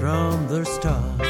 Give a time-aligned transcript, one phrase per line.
[0.00, 1.20] from the start.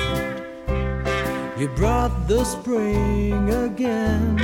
[1.58, 4.38] You brought the spring again.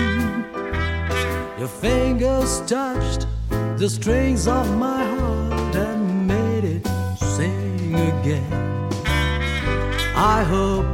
[1.58, 3.26] Your fingers touched
[3.76, 6.86] the strings of my heart and made it
[7.18, 8.88] sing again.
[10.16, 10.86] I hope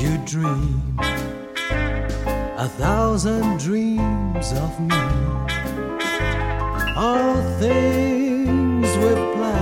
[0.00, 0.98] you dream
[2.56, 4.96] a thousand dreams of me.
[6.96, 9.53] All things we've planned,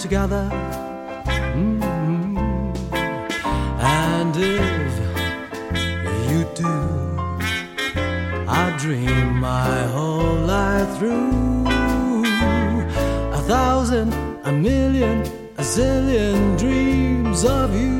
[0.00, 0.48] together.
[1.54, 2.38] Mm-hmm.
[3.80, 4.92] And if
[6.30, 6.76] you do,
[8.48, 11.66] I dream my whole life through
[13.38, 15.20] a thousand, a million,
[15.58, 17.99] a zillion dreams of you.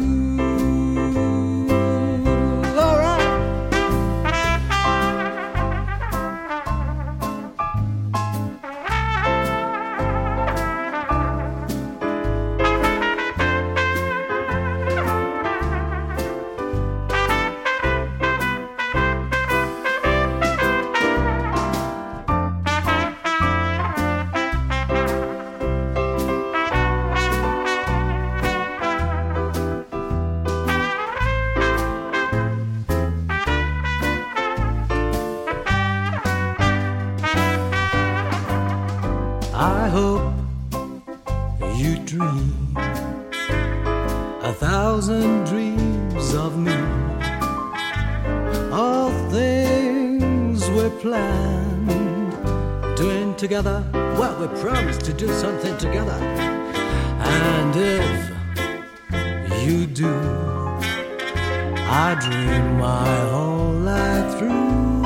[39.90, 40.22] Hope
[41.74, 42.76] you dream
[44.42, 46.78] a thousand dreams of me.
[48.70, 52.30] All things we planned,
[52.96, 53.84] doing together.
[53.92, 56.18] Well, we promised to do something together.
[57.18, 58.30] And if
[59.66, 60.14] you do,
[62.06, 65.02] I dream my whole life through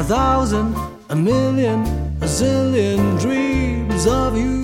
[0.00, 0.74] a thousand,
[1.10, 4.63] a million, a zillion dreams of you.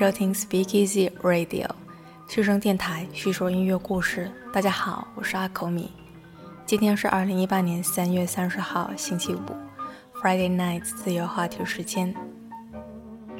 [0.00, 1.68] 收听 Speakeasy Radio，
[2.26, 4.32] 旭声电台叙说音乐故事。
[4.50, 5.92] 大家好，我是阿口米。
[6.64, 9.40] 今天是二零一八年三月三十号，星期五
[10.14, 12.14] ，Friday Night 自由话题时间。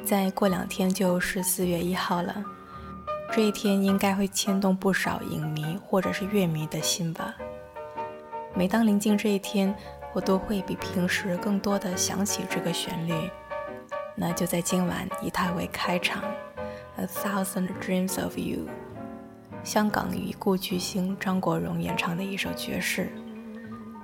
[0.05, 2.45] 再过两天就是四月一号了，
[3.31, 7.33] 这一天应该会牵动不少影迷或者是乐迷的心吧。
[8.53, 9.75] 每当临近这一天，
[10.13, 13.15] 我都会比平时更多的想起这个旋律。
[14.13, 16.21] 那就在今晚以它为开场，
[17.01, 18.59] 《A Thousand Dreams of You》，
[19.63, 23.11] 香港已故巨星张国荣演唱的一首爵士，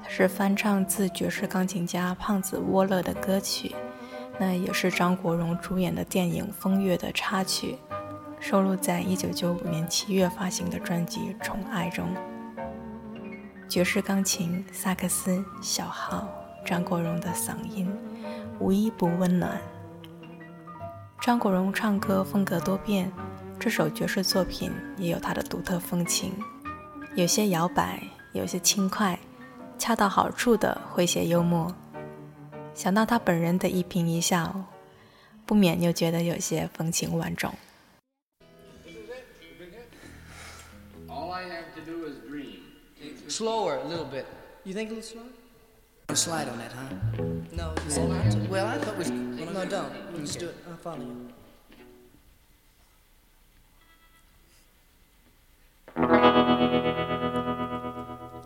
[0.07, 3.75] 是翻唱自爵士钢琴家胖子沃勒的歌曲，
[4.39, 7.77] 那也是张国荣主演的电影《风月》的插曲，
[8.39, 12.07] 收录在1995年7月发行的专辑《宠爱》中。
[13.69, 16.27] 爵士钢琴、萨克斯、小号，
[16.65, 17.87] 张国荣的嗓音，
[18.57, 19.61] 无一不温暖。
[21.19, 23.11] 张国荣唱歌风格多变，
[23.59, 26.31] 这首爵士作品也有他的独特风情，
[27.15, 28.01] 有些摇摆，
[28.33, 29.19] 有些轻快，
[29.77, 31.75] 恰到好处的诙谐幽默。
[32.73, 34.63] 想到他本人的一颦一笑，
[35.45, 37.53] 不免又觉得有些风情万种。
[41.09, 42.61] All I have to do is dream.
[43.27, 44.25] Slower a little bit.
[44.63, 45.46] You think a little slower?
[46.13, 47.23] Slide on that, huh?
[47.51, 48.39] No, you said not to.
[48.49, 49.09] Well, I thought we.
[49.09, 49.91] No, don't.
[50.13, 50.55] We'll just do it.
[50.67, 51.29] I'll follow you.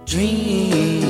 [0.05, 1.00] Dream,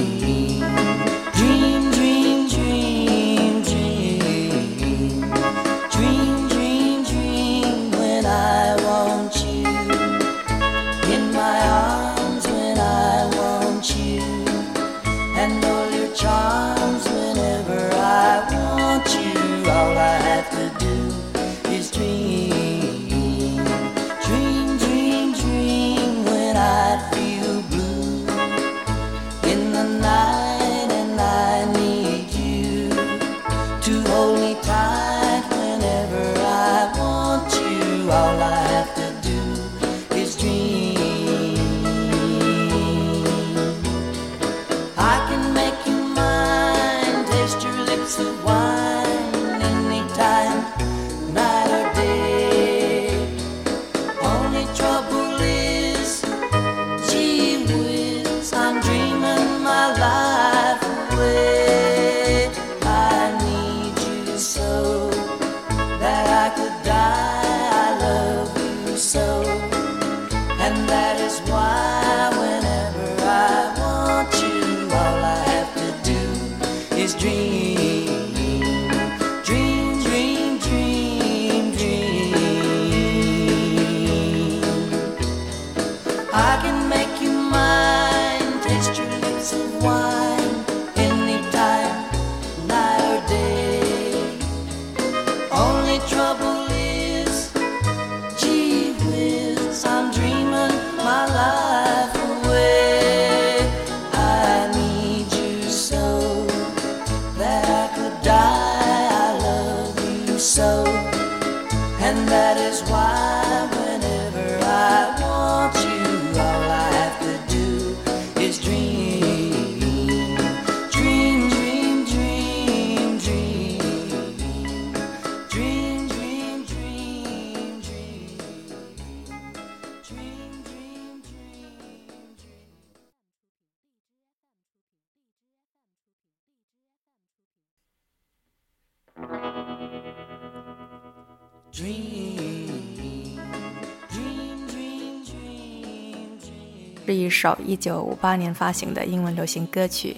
[147.05, 150.15] 是一首1958年发行的英文流行歌曲，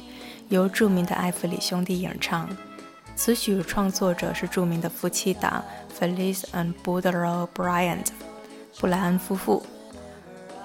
[0.50, 2.50] 由著名的艾弗里兄弟演唱。
[3.16, 5.64] 词曲创作者是著名的夫妻档
[5.98, 8.08] Felice and b o u d r e a u Bryant
[8.80, 9.64] 布莱恩夫妇。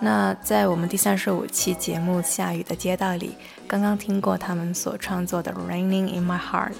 [0.00, 3.34] 那在我们第三十五期节目《下雨的街道》里，
[3.66, 6.72] 刚刚听过他们所创作的《Raining in My Heart》。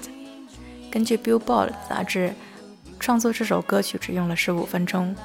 [0.91, 2.33] 根据 Billboard 杂志，
[2.99, 5.15] 创作这首歌曲只用了十五分钟，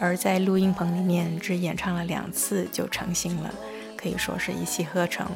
[0.00, 3.54] 而在录音棚里面只演唱了两次就成型了，
[3.96, 5.26] 可以说是一气呵成。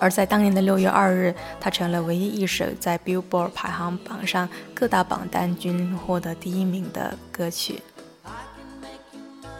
[0.00, 7.80] 而在当年的六月二日，它成了唯一一首在 Billboard 排行榜上各大榜单均获得第一名的歌曲。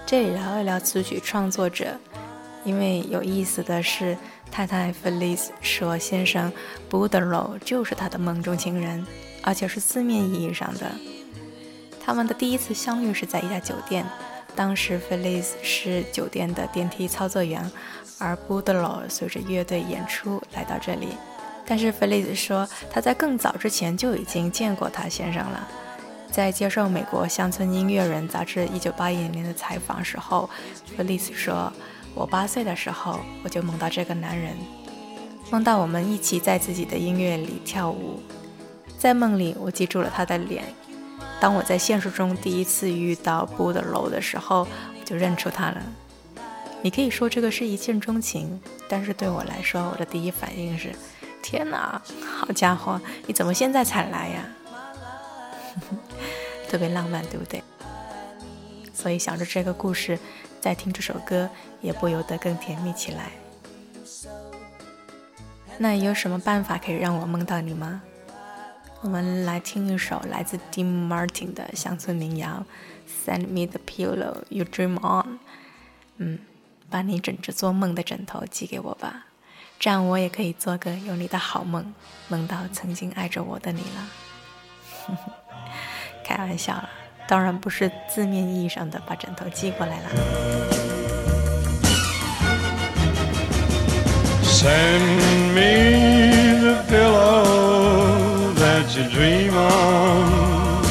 [0.04, 1.96] 这里聊一聊词曲创作者，
[2.64, 4.16] 因为有意思的是，
[4.50, 6.52] 太太 Felice 说先生
[6.90, 9.06] Boudreaux 就是她的梦中情人，
[9.42, 10.90] 而且是字面意义上的。
[12.04, 14.04] 他们的第一次相遇是在一家酒店，
[14.56, 17.70] 当时 Felice 是酒店的电梯操作员，
[18.18, 21.08] 而 Boudreaux 随着乐队演出来到这里。
[21.64, 25.68] 但是 Felice 说他在更早之前就已经见过他先生了。
[26.30, 30.50] 在接受美国乡村音乐人杂志1981年的采访时候
[30.98, 31.72] ，Felice 说
[32.16, 34.56] ：“我八岁的时候我就梦到这个男人，
[35.50, 38.18] 梦到我们一起在自己的音乐里跳舞，
[38.98, 40.64] 在梦里我记住了他的脸。
[41.42, 45.82] 当我在现实中第一次遇到 Boudreaux 的时候，我就认出他了。
[46.82, 50.92] 你可以说这个是一见钟情，但是对我来说，我的第一反应是：
[51.42, 54.44] 天哪，好家伙，你怎么现在才来呀？”
[56.70, 57.60] 特别浪漫，对不对？
[58.94, 60.16] 所以想着这个故事，
[60.60, 63.32] 再听这首歌，也不由得更甜蜜起来。
[65.76, 68.00] 那有什么办法可以让我梦到你吗？
[69.04, 72.64] 我们来听一首来自 Dean Martin 的乡村民谣
[73.28, 75.24] 《Send Me the Pillow You Dream On》。
[76.18, 76.38] 嗯，
[76.88, 79.26] 把你枕着做梦的枕头寄给我吧，
[79.80, 81.92] 这样我也可以做个有你的好梦，
[82.28, 84.08] 梦到曾经爱着我的你了。
[86.24, 86.88] 开玩笑了，
[87.26, 90.10] 当然不是字面意义上的把枕头寄过来了。
[94.44, 97.21] Send me the pillow
[98.96, 100.82] you dream on.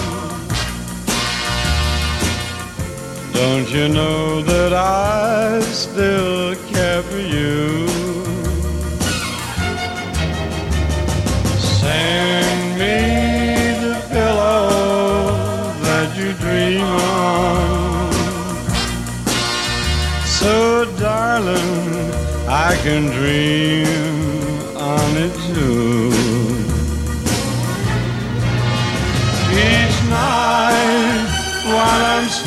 [3.32, 7.88] Don't you know that I still care for you?
[11.80, 12.98] Send me
[13.86, 15.38] the pillow
[15.86, 18.14] that you dream on.
[20.26, 22.12] So, darling,
[22.48, 23.51] I can dream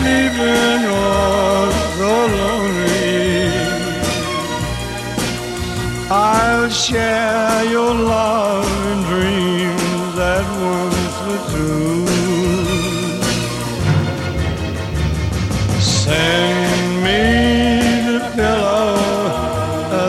[0.07, 3.25] even you're so lonely.
[6.11, 12.07] I'll share your love and dreams that once were true.
[15.81, 17.23] Send me
[18.13, 18.97] the pillow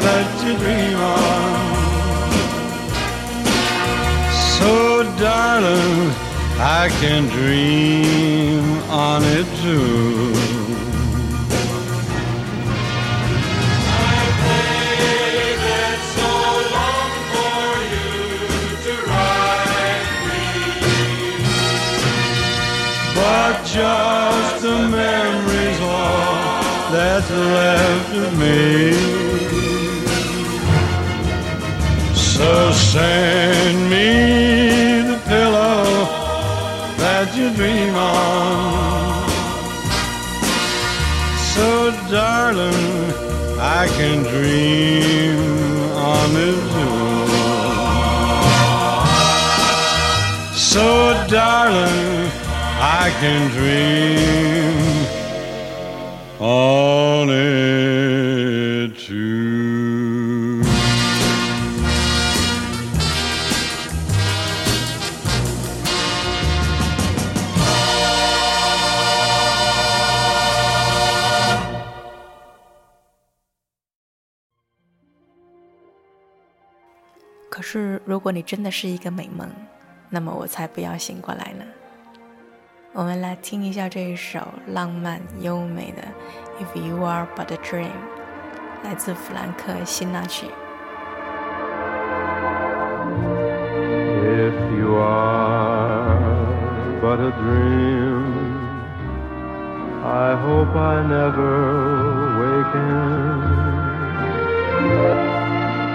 [0.06, 1.45] that you dream on.
[6.58, 10.34] I can dream on it too.
[13.88, 15.58] I pray
[16.16, 16.32] so
[16.76, 18.12] long for you
[18.86, 20.48] to write me,
[23.16, 28.96] but just the memories all that's left of me.
[32.16, 34.75] So send me
[37.46, 39.30] you dream on.
[41.54, 43.14] So darling,
[43.60, 45.38] I can dream
[45.94, 46.26] on.
[50.56, 52.30] So darling,
[53.02, 55.06] I can dream
[56.40, 57.25] on
[77.56, 79.48] 可是，如果你真的是一个美梦，
[80.10, 81.64] 那么我才不要醒过来呢。
[82.92, 86.02] 我们来听一下这一首浪漫优美的
[86.62, 87.86] 《If You Are But a Dream》，
[88.84, 90.48] 来自弗兰克·辛纳曲。
[94.22, 96.20] If you are
[97.02, 98.34] but a dream,
[100.04, 103.46] I hope I never waken.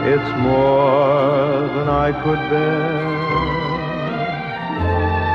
[0.03, 3.21] It's more than I could bear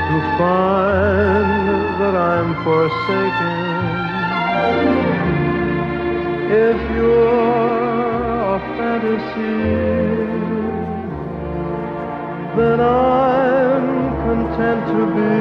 [0.09, 3.75] to find that I'm forsaken.
[6.49, 9.61] If you're a fantasy,
[12.57, 13.85] then I'm
[14.25, 15.35] content to be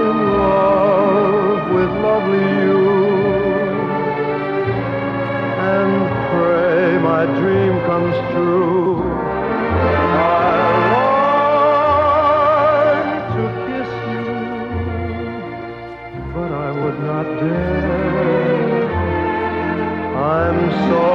[0.00, 2.85] in love with lovely you
[6.36, 8.96] pray my dream comes true.
[10.20, 10.66] I
[12.96, 14.30] long to kiss you,
[16.34, 18.86] but I would not dare.
[20.36, 21.05] I'm so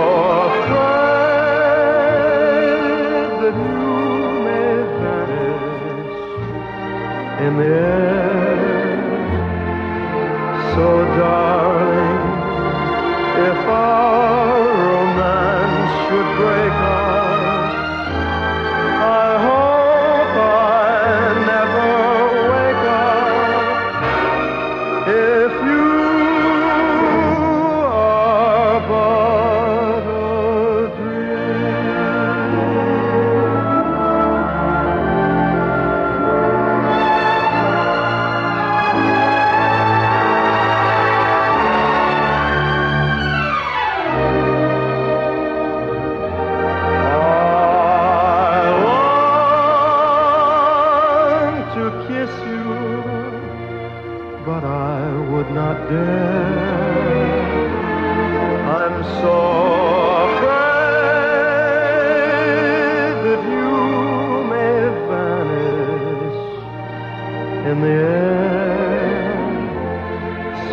[67.66, 69.34] in the air.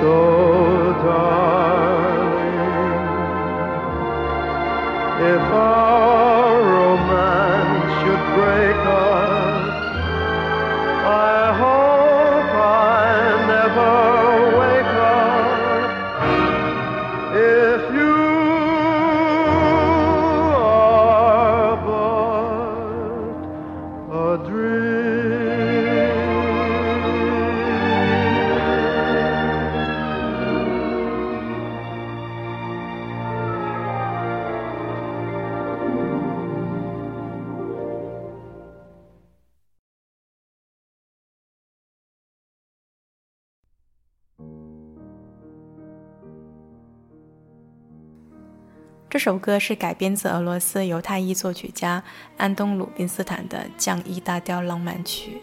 [0.00, 0.47] So,
[49.18, 52.04] 这首歌是改编自俄罗斯犹太裔作曲家
[52.36, 55.42] 安东·鲁宾斯坦的降 E 大调浪漫曲。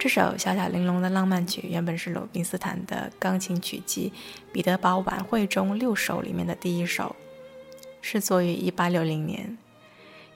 [0.00, 4.12] 这首小巧玲珑的浪漫曲原本是鲁宾斯坦的钢琴曲集
[4.52, 7.14] 《彼得堡晚会》中六首里面的第一首，
[8.00, 9.56] 是作于1860年。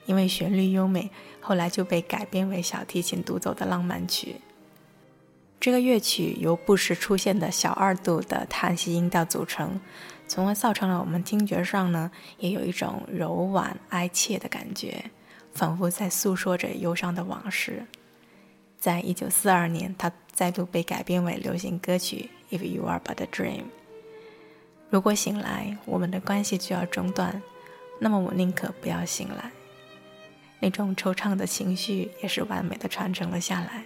[0.04, 1.10] 因为旋律优美，
[1.40, 4.36] 后来就被改编为小提琴独奏的浪漫曲。
[5.58, 9.80] 这个乐曲由不时出现的小二度的叹息音调组成，
[10.28, 15.10] 从而造成了我们听觉上呢也有一种柔婉哀切的感觉，
[15.52, 17.86] 仿佛在诉说着忧伤的往事。
[18.78, 23.60] 在一九四二年，它再度被改编为流行歌曲《If You Are But a Dream》。
[24.90, 27.42] 如果醒来，我们的关系就要中断，
[27.98, 29.50] 那么我宁可不要醒来。
[30.60, 33.84] 那种惆怅的情绪也是完美的传承了下来。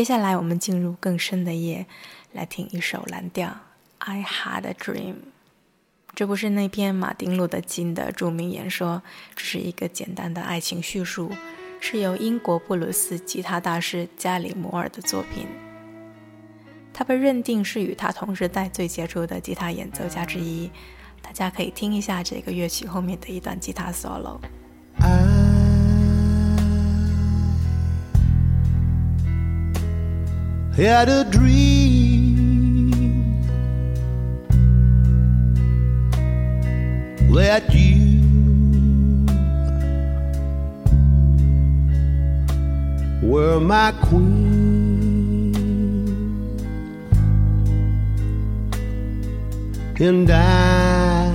[0.00, 1.84] 接下来，我们进入更深的夜，
[2.32, 3.48] 来听一首蓝调
[3.98, 5.12] 《I Had a Dream》。
[6.14, 9.02] 这不是那篇马丁·路德·金的著名演说，
[9.36, 11.30] 只是一个简单的爱情叙述，
[11.80, 15.46] 是由英国布鲁斯吉他大师加里摩尔的作品。
[16.94, 20.70] 他被认定是与他同时代最杰出的吉他演奏家之一。
[21.20, 24.40] 大家可以听一下这个乐曲后面的一段吉他 solo。
[30.76, 32.90] had a dream
[37.34, 38.20] that you
[43.22, 45.54] were my queen,
[49.98, 51.32] and I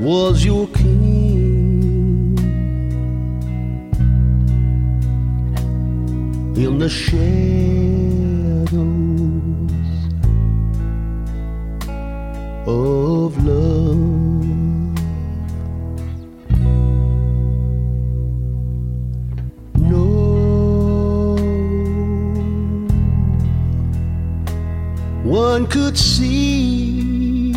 [0.00, 1.31] was your king.
[6.54, 7.22] in the shadows
[12.66, 13.98] of love.
[19.76, 21.36] No,
[25.24, 27.52] one could see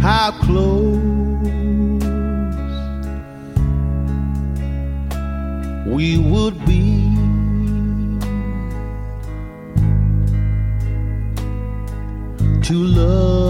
[0.00, 1.11] how close.
[5.92, 7.02] we would be.
[12.62, 13.41] To love.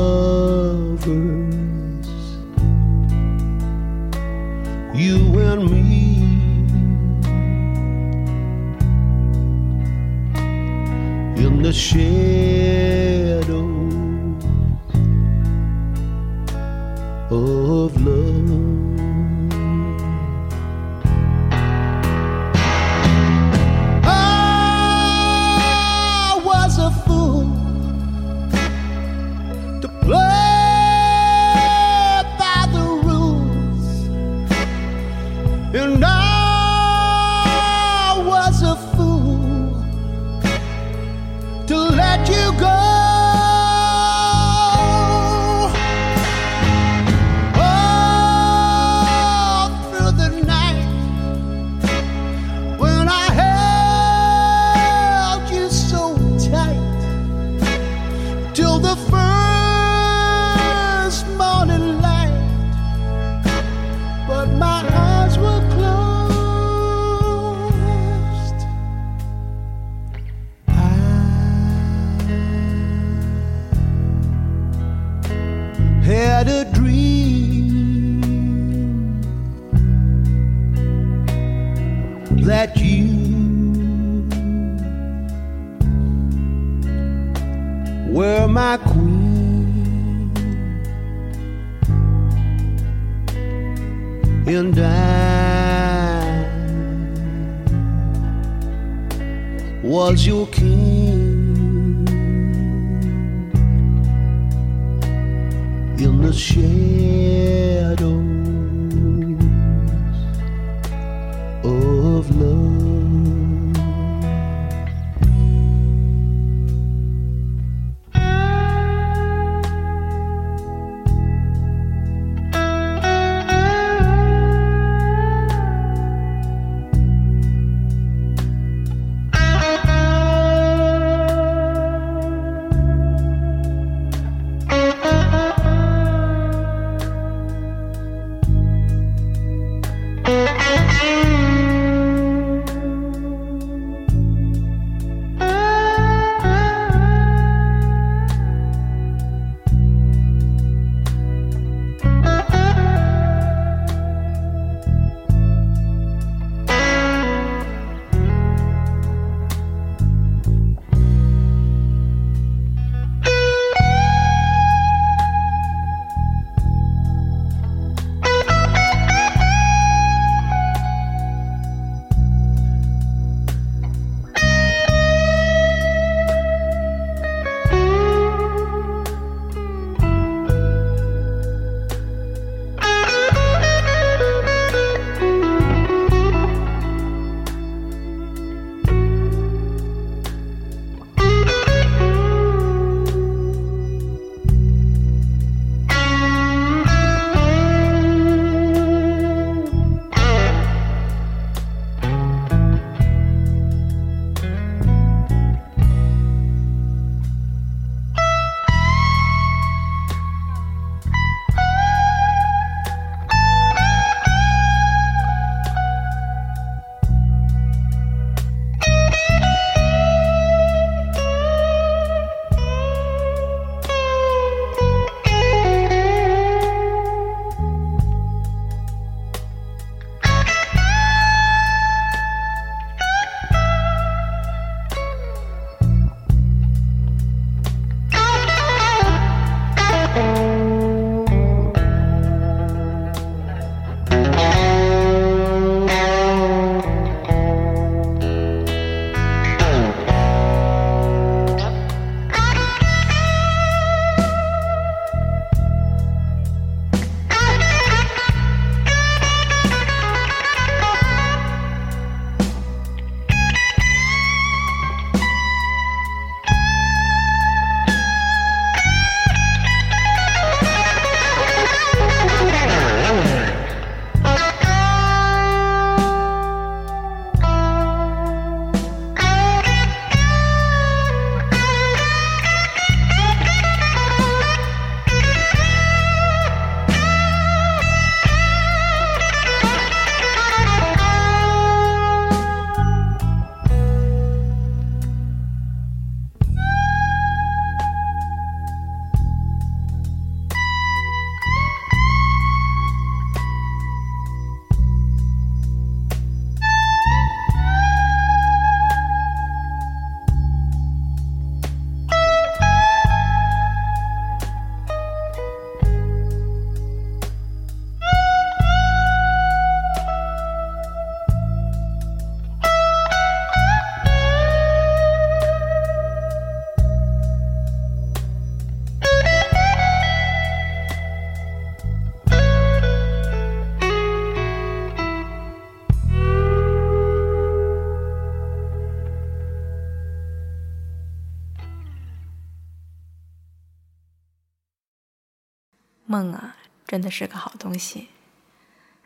[346.07, 348.09] 梦啊，真的是个好东西。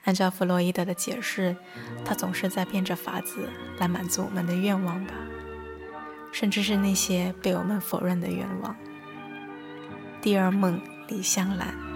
[0.04, 1.56] 按照弗洛伊德的解释，
[2.04, 5.14] 他总是在变着法子来满足我们的愿望吧，
[6.32, 8.76] 甚至是那些被我们否认的愿望。
[10.22, 11.95] 第二梦，李香兰。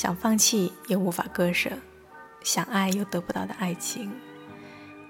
[0.00, 1.72] 想放弃又无法割舍，
[2.42, 4.10] 想爱又得不到的爱情，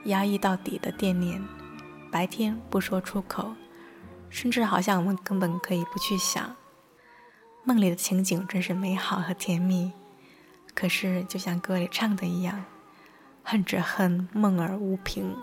[0.06, 1.40] 压抑到底的惦念，
[2.10, 3.54] 白天不说出口，
[4.30, 6.56] 甚至好像我们根本可以不去想。
[7.62, 9.92] 梦里的情景真是美好和甜蜜，
[10.74, 12.64] 可是就像歌里唱的一样，
[13.44, 15.36] 恨只恨梦儿无凭。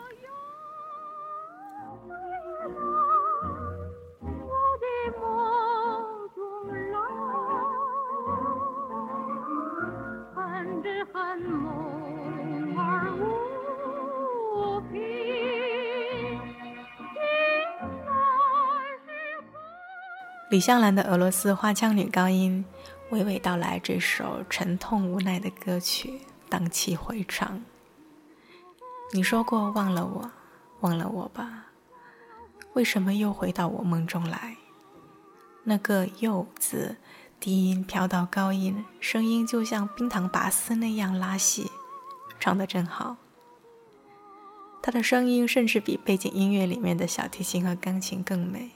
[20.49, 22.63] 李香兰的俄罗斯花腔女高音
[23.11, 27.61] 娓娓道来这首沉痛无奈的歌曲，荡气回肠。
[29.13, 30.31] 你说过忘了我，
[30.79, 31.65] 忘了我吧？
[32.73, 34.55] 为什么又回到我梦中来？
[35.63, 36.95] 那个“又”字，
[37.39, 41.71] 低音飘到高音，声音就像冰糖拔丝那样拉细，
[42.39, 43.17] 唱得真好。
[44.81, 48.71] 他的声音甚至比背景音乐里面的小提琴和钢琴更美。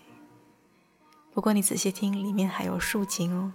[1.34, 3.54] 不过你仔细听，里面还有竖琴哦。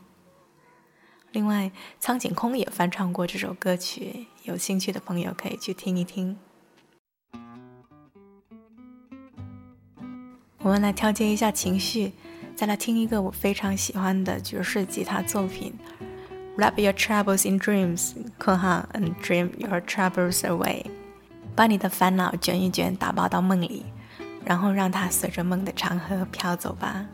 [1.32, 6.38] 另外，苍井空也翻唱过这首歌曲，有兴趣的朋友可以去听一听。
[10.60, 12.12] 我们来调节一下情绪，
[12.56, 15.74] 再来听一个我非常喜欢的爵士吉他作品
[16.58, 20.86] 《Wrap Your Troubles in Dreams》（括号 and Dream Your Troubles Away），
[21.54, 23.84] 把你的烦恼卷一卷，打包到梦里，
[24.42, 27.04] 然后让它随着梦的长河飘走吧。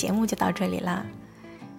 [0.00, 1.04] 节目就到这里啦。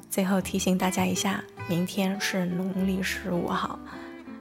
[0.08, 3.80] 最后提醒大家一下，明天是农历十五号，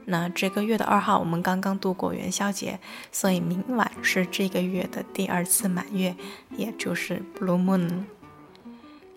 [0.05, 2.79] 那这个月的二号我们刚刚度过元宵节，
[3.11, 6.15] 所以明晚是这个月的第二次满月，
[6.59, 8.05] 也就是 Blue Moon。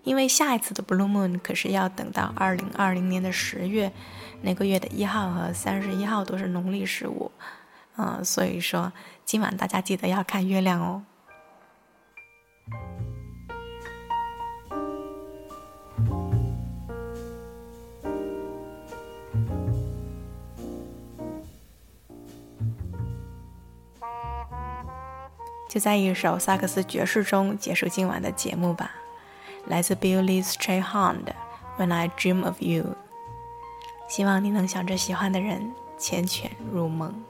[0.02, 3.92] 因为下一次的 Blue Moon 可是要等到二零二零年的十月，
[4.40, 7.30] 那个月的一号和三十一号都是农历十五，
[7.98, 8.90] 嗯，所以说
[9.26, 11.02] 今晚大家记得要看月亮哦。
[25.74, 28.92] 就在一首萨克斯爵士中结束今晚的节目吧。
[29.66, 31.34] 来自 Billy Strayhorn 的
[31.82, 32.84] 《When I Dream of You》，
[34.08, 37.24] 希望你能想着喜欢的人缱绻入梦。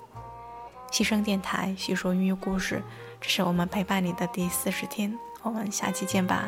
[0.90, 2.82] 牺牲电台叙说音乐故事，
[3.18, 6.46] 这是我们陪伴你的第四十天，我们下期见吧。